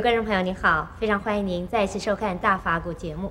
[0.00, 3.30] 观众朋友，您好，非常欢迎您再次收看《大法古》节目。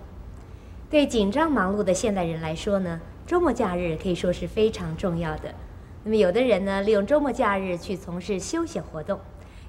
[0.87, 5.55] 对紧张忙碌的现代人来说呢，周末假日可以说是非常重要的。
[6.03, 9.17] 那么，有的人呢，利用周末假日去从事休闲活动；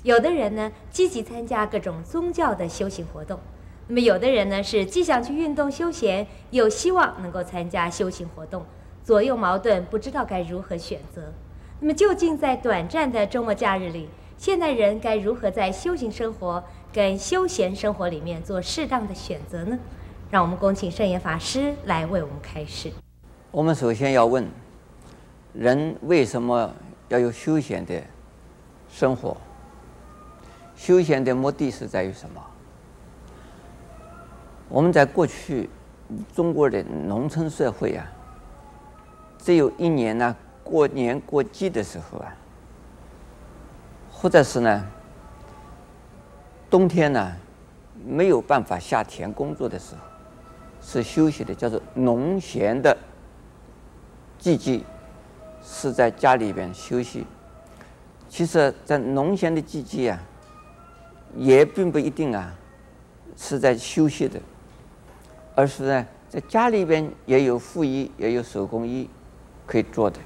[0.02, 3.38] 有的人呢，积极参加各种宗教的修行活动；
[3.86, 8.62] 那么，有的人呢，是既想去运动休闲，又希望能够参加修行活动，
[9.02, 11.32] 左右矛盾，不知道该如何选择。
[11.80, 19.78] 那么，究竟在短暂的周末假日里，现代人该如何在修行生活跟休闲生活里面做适当的选择呢？
[20.28, 22.90] 让我们恭请圣严法师来为我们开示。
[23.52, 24.44] 我们首先要问：
[25.52, 26.72] 人为什么
[27.08, 28.02] 要有休闲的
[28.88, 29.36] 生活？
[30.74, 32.40] 休闲的目的是在于什么？
[34.68, 35.70] 我们在过去
[36.34, 38.04] 中国的农村社会啊，
[39.38, 42.34] 只有一年呢，过年过节的时候啊，
[44.10, 44.84] 或者是呢。
[46.70, 47.32] 冬天呢，
[48.06, 50.00] 没有办法下田工作的时候，
[50.80, 52.96] 是休息的，叫做农闲的
[54.38, 54.80] 季节，
[55.62, 57.26] 是在家里边休息。
[58.28, 60.22] 其实，在农闲的季节啊，
[61.36, 62.54] 也并不一定啊，
[63.36, 64.40] 是在休息的，
[65.56, 69.10] 而是呢，在家里边也有副业，也有手工艺
[69.66, 70.20] 可以做的。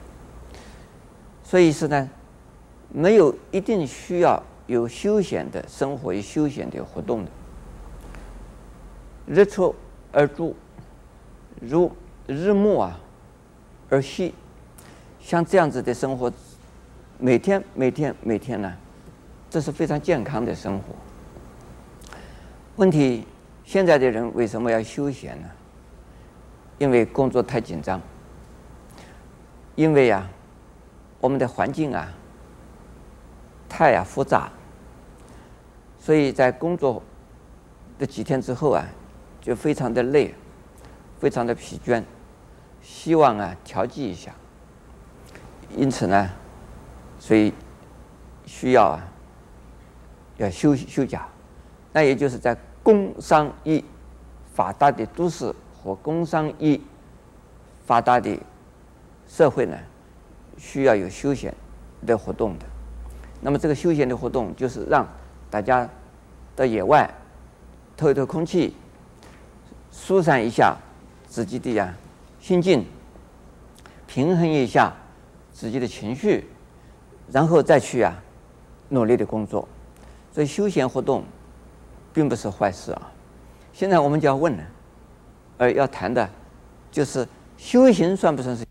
[1.42, 2.11] 所以是呢，
[2.91, 4.42] 没有一定需要。
[4.67, 7.31] 有休闲的生活，有休闲的活动的，
[9.27, 9.75] 日出
[10.11, 10.55] 而作，
[11.61, 11.93] 如
[12.27, 12.98] 日暮啊
[13.91, 14.33] 而息，
[15.20, 16.33] 像这样子的生活，
[17.19, 18.73] 每天每天每天呢，
[19.51, 20.85] 这是非常健康的生活。
[22.77, 23.27] 问题，
[23.64, 25.51] 现在的人为什么要休闲呢？
[26.79, 28.01] 因为工作太紧张，
[29.75, 30.27] 因为呀，
[31.20, 32.08] 我们的环境啊。
[33.77, 34.48] 太啊复杂，
[35.98, 37.02] 所以在工作
[37.98, 38.86] 的几天之后啊，
[39.40, 40.33] 就非常的累，
[41.18, 42.01] 非常的疲倦，
[42.80, 44.33] 希望啊调剂一下。
[45.77, 46.30] 因此呢，
[47.18, 47.52] 所以
[48.46, 49.02] 需要啊
[50.36, 51.27] 要休休假，
[51.92, 53.83] 那也就是在工商业
[54.55, 55.52] 发达的都市
[55.83, 56.80] 和工商业
[57.84, 58.39] 发达的
[59.27, 59.77] 社会呢，
[60.58, 61.52] 需要有休闲
[62.07, 62.67] 的活动的。
[63.45, 65.07] 那么这个休闲的活动就是让
[65.51, 65.87] 大家
[66.57, 67.13] 到野外
[67.95, 68.75] 透一透空气，
[69.93, 70.75] 疏散一下
[71.27, 71.95] 自己的呀
[72.41, 72.87] 心境，
[74.07, 74.95] 平衡一下
[75.53, 76.47] 自己的情绪，
[77.31, 78.19] 然后再去啊
[78.89, 79.69] 努力的工作。
[80.33, 81.23] 所以休闲活动
[82.15, 83.13] 并不是坏事啊。
[83.75, 84.65] 现在我们就要问了，
[85.59, 86.27] 呃要谈的，
[86.91, 87.29] 就是
[87.59, 88.65] 修行算不算是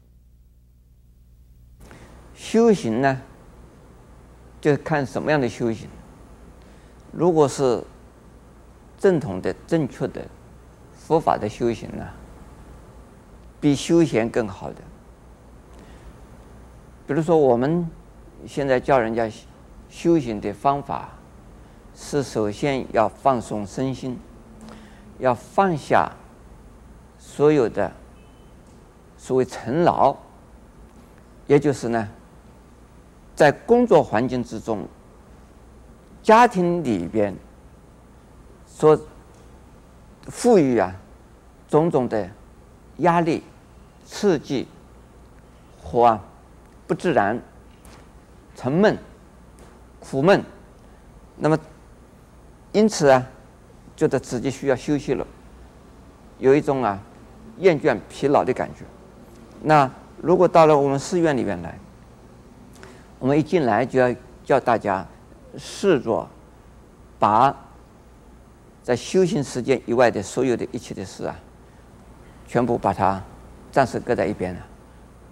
[2.33, 3.21] 修行呢？
[4.63, 5.89] 就看什么样的修行。
[7.11, 7.83] 如果是
[8.97, 10.25] 正统的、正确的
[10.93, 12.07] 佛法的修行呢，
[13.59, 14.77] 比休闲更好的。
[17.05, 17.85] 比如说，我们
[18.47, 19.29] 现在教人家
[19.89, 21.09] 修行的方法，
[21.93, 24.17] 是首先要放松身心，
[25.19, 26.09] 要放下
[27.19, 27.91] 所有的
[29.17, 30.15] 所谓尘劳，
[31.47, 32.07] 也就是呢。
[33.35, 34.87] 在工作环境之中，
[36.21, 37.35] 家庭里边
[38.65, 38.99] 所
[40.23, 40.95] 赋予啊
[41.67, 42.29] 种种的
[42.97, 43.43] 压力、
[44.05, 44.67] 刺激
[45.81, 46.19] 和
[46.85, 47.41] 不自然、
[48.55, 48.97] 沉闷、
[49.99, 50.43] 苦闷，
[51.37, 51.57] 那么
[52.71, 53.25] 因此啊，
[53.95, 55.25] 觉得自己需要休息了，
[56.37, 56.99] 有一种啊
[57.57, 58.85] 厌倦、疲劳的感觉。
[59.61, 59.89] 那
[60.21, 61.77] 如果到了我们寺院里面来，
[63.23, 65.07] 我们一进来就要叫大家
[65.57, 66.27] 试着
[67.17, 67.55] 把
[68.81, 71.33] 在修行时间以外的所有的一切的事啊，
[72.45, 73.23] 全部把它
[73.71, 74.59] 暂时搁在一边了，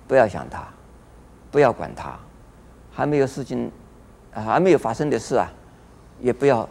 [0.08, 0.66] 不要想它，
[1.52, 2.18] 不要管它，
[2.94, 3.70] 还没有事情
[4.34, 5.52] 啊，还没有发生的事啊，
[6.22, 6.70] 也不要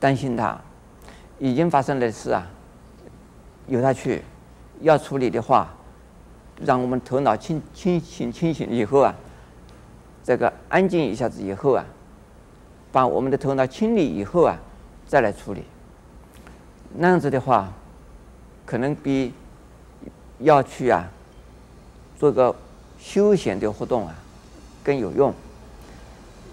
[0.00, 0.58] 担心它，
[1.38, 2.46] 已经发生的事啊，
[3.66, 4.24] 由它去，
[4.80, 5.68] 要处理的话，
[6.64, 9.14] 让我们头脑清清醒清醒以后啊。
[10.28, 11.82] 这个安静一下子以后啊，
[12.92, 14.58] 把我们的头脑清理以后啊，
[15.06, 15.64] 再来处理。
[16.94, 17.72] 那样子的话，
[18.66, 19.32] 可能比
[20.40, 21.08] 要去啊
[22.18, 22.54] 做个
[22.98, 24.14] 休闲的活动啊
[24.84, 25.32] 更有用。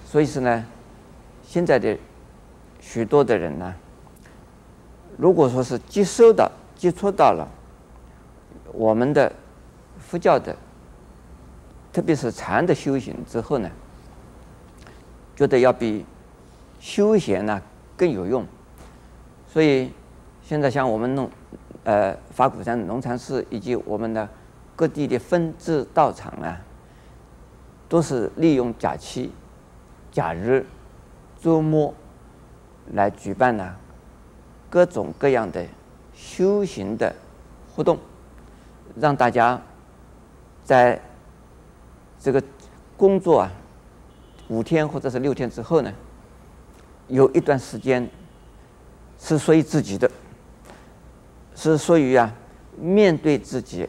[0.09, 0.65] 所以说呢，
[1.45, 1.97] 现在的
[2.79, 3.75] 许多的人呢，
[5.17, 7.45] 如果说是接收到、接触到了
[8.71, 9.29] 我们的
[9.99, 10.55] 佛教的。
[11.95, 13.71] 特别是禅的修行之后呢，
[15.33, 16.05] 觉得要比
[16.77, 17.61] 休闲呢
[17.95, 18.45] 更有用，
[19.47, 19.89] 所以
[20.43, 21.31] 现在像我们农，
[21.85, 24.27] 呃，法鼓山农禅寺以及我们的
[24.75, 26.59] 各地的分支道场啊，
[27.87, 29.31] 都是利用假期、
[30.11, 30.65] 假日、
[31.39, 31.93] 周末
[32.91, 33.73] 来举办呢
[34.69, 35.65] 各种各样的
[36.13, 37.15] 修行的
[37.73, 37.97] 活动，
[38.97, 39.61] 让大家
[40.65, 40.99] 在
[42.25, 42.41] 这个
[42.97, 43.51] 工作啊
[44.47, 45.93] 五天或者是六天之后呢，
[47.07, 48.09] 有一段时间
[49.19, 50.09] 是属于自己的，
[51.55, 52.33] 是属于啊
[52.79, 53.87] 面对自己，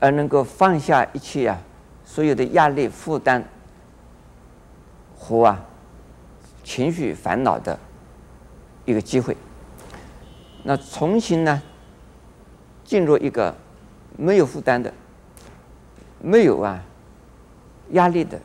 [0.00, 1.60] 而能够放下一切啊
[2.06, 3.46] 所有的压力负担
[5.14, 5.62] 和啊
[6.64, 7.78] 情绪烦恼的
[8.86, 9.36] 一个机会。
[10.62, 11.62] 那重新呢
[12.82, 13.54] 进入一个
[14.16, 14.90] 没有负担的、
[16.22, 16.82] 没有啊
[17.90, 18.40] 压力的、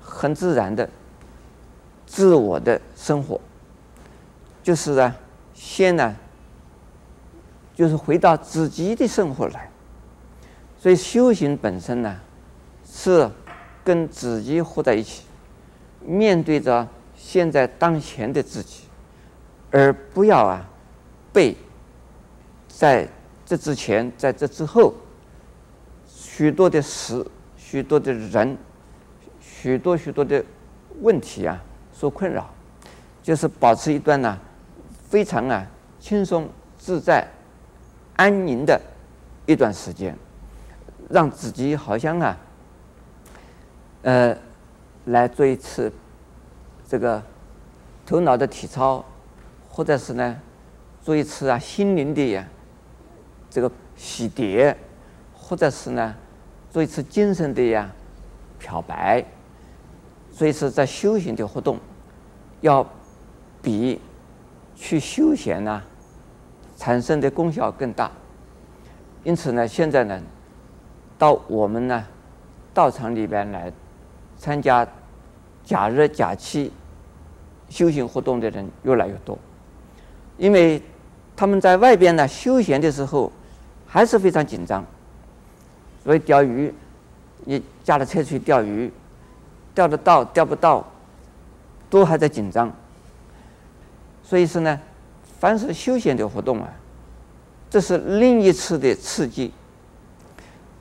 [0.00, 0.88] 很自然的
[2.06, 3.40] 自我的生活，
[4.62, 5.16] 就是啊，
[5.54, 6.16] 先呢
[7.74, 9.70] 就是回到自己的生活来。
[10.78, 12.16] 所以修行本身呢
[12.84, 13.30] 是
[13.82, 15.24] 跟自己活在一起，
[16.00, 16.86] 面对着
[17.16, 18.84] 现在当前的自己，
[19.70, 20.68] 而不要啊
[21.32, 21.56] 被
[22.68, 23.08] 在
[23.46, 24.92] 这之前、在这之后
[26.06, 27.26] 许多的事、
[27.66, 28.56] 许多的人、
[29.40, 30.44] 许多许多的
[31.00, 31.58] 问题啊
[31.92, 32.48] 所困扰，
[33.22, 34.38] 就是保持一段呢
[35.08, 35.66] 非常啊
[35.98, 36.46] 轻松
[36.76, 37.26] 自在、
[38.16, 38.78] 安宁的
[39.46, 40.14] 一段时间，
[41.08, 42.36] 让自己好像啊
[44.02, 44.36] 呃
[45.06, 45.90] 来做一次
[46.86, 47.20] 这个
[48.04, 49.02] 头脑的体操，
[49.70, 50.38] 或者是呢
[51.02, 52.46] 做一次啊心灵的呀。
[53.50, 54.74] 这个洗涤，
[55.32, 56.14] 或者是呢，
[56.74, 57.88] 做一次精神的呀
[58.58, 59.24] 漂白，
[60.32, 61.78] 所以是在修行的活动，
[62.62, 62.84] 要
[63.62, 64.00] 比
[64.74, 65.80] 去休闲呢
[66.76, 68.10] 产生的功效更大。
[69.22, 70.20] 因此呢，现在呢，
[71.16, 72.04] 到我们呢
[72.74, 73.72] 道场里边来
[74.36, 74.84] 参加
[75.62, 76.72] 假日假期
[77.68, 79.38] 修行活动的人越来越多，
[80.36, 80.82] 因为
[81.36, 83.30] 他们在外边呢休闲的时候。
[83.86, 84.84] 还是非常紧张，
[86.04, 86.72] 所以钓鱼，
[87.44, 88.92] 你驾着车去钓鱼，
[89.74, 90.86] 钓得到钓不到，
[91.88, 92.70] 都还在紧张。
[94.22, 94.78] 所以说呢，
[95.40, 96.68] 凡是休闲的活动啊，
[97.70, 99.50] 这是另一次的刺激，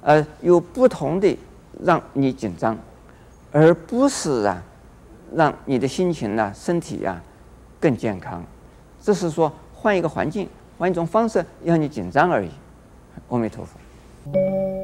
[0.01, 1.37] 呃，有不同的
[1.81, 2.77] 让你紧张，
[3.51, 4.61] 而不是啊，
[5.33, 7.21] 让你的心情啊、身体啊
[7.79, 8.43] 更健康。
[9.01, 12.49] 这是说换一个环境，换一种方式让你紧张而已。
[13.29, 14.82] 阿弥陀佛。